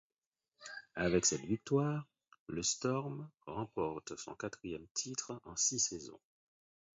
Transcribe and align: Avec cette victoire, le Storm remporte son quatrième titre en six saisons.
Avec 0.95 1.27
cette 1.27 1.45
victoire, 1.45 2.07
le 2.47 2.63
Storm 2.63 3.29
remporte 3.45 4.17
son 4.17 4.33
quatrième 4.33 4.87
titre 4.95 5.39
en 5.45 5.55
six 5.55 5.77
saisons. 5.77 6.19